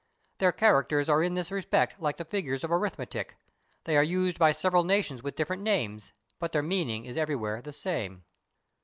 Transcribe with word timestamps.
Their 0.39 0.51
characters 0.51 1.09
are 1.09 1.21
in 1.21 1.35
this 1.35 1.51
respect 1.51 1.99
like 2.01 2.17
the 2.17 2.25
figures 2.25 2.63
of 2.63 2.71
arithmetic. 2.71 3.35
They 3.83 3.95
are 3.97 4.01
used 4.03 4.39
by 4.39 4.51
several 4.51 4.83
nations 4.83 5.21
with 5.21 5.35
different 5.35 5.61
names, 5.61 6.11
but 6.39 6.53
their 6.53 6.63
meaning 6.63 7.05
is 7.05 7.17
everywhere 7.17 7.61
the 7.61 7.71
same. 7.71 8.23